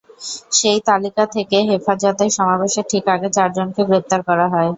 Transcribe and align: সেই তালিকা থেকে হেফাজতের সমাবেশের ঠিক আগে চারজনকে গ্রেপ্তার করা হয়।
সেই 0.51 0.79
তালিকা 0.87 1.23
থেকে 1.35 1.57
হেফাজতের 1.69 2.31
সমাবেশের 2.37 2.85
ঠিক 2.91 3.05
আগে 3.07 3.29
চারজনকে 3.37 3.81
গ্রেপ্তার 3.89 4.21
করা 4.29 4.45
হয়। 4.53 4.69